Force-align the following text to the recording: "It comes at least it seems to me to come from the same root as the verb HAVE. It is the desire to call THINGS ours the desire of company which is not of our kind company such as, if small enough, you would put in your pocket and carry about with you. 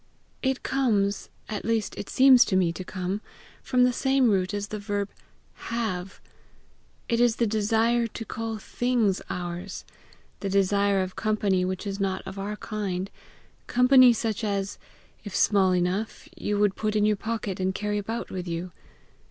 "It 0.41 0.63
comes 0.63 1.29
at 1.47 1.63
least 1.63 1.95
it 1.95 2.09
seems 2.09 2.43
to 2.45 2.55
me 2.55 2.73
to 2.73 2.83
come 2.83 3.21
from 3.61 3.83
the 3.83 3.93
same 3.93 4.31
root 4.31 4.51
as 4.51 4.69
the 4.69 4.79
verb 4.79 5.09
HAVE. 5.69 6.19
It 7.07 7.19
is 7.21 7.35
the 7.35 7.45
desire 7.45 8.07
to 8.07 8.25
call 8.25 8.57
THINGS 8.57 9.21
ours 9.29 9.85
the 10.39 10.49
desire 10.49 11.01
of 11.03 11.15
company 11.15 11.63
which 11.63 11.85
is 11.85 11.99
not 11.99 12.23
of 12.25 12.39
our 12.39 12.55
kind 12.55 13.11
company 13.67 14.11
such 14.11 14.43
as, 14.43 14.79
if 15.23 15.35
small 15.35 15.71
enough, 15.71 16.27
you 16.35 16.57
would 16.57 16.75
put 16.75 16.95
in 16.95 17.05
your 17.05 17.15
pocket 17.15 17.59
and 17.59 17.75
carry 17.75 17.99
about 17.99 18.31
with 18.31 18.47
you. 18.47 18.71